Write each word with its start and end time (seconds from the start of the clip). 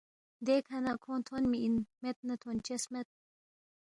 دیکھہ 0.47 0.79
نہ 0.85 0.93
کھونگ 1.01 1.23
تھونمی 1.27 1.57
اِن، 1.63 1.75
مید 2.01 2.17
نہ 2.27 2.35
تھونچس 2.41 2.83
مید 2.91 3.07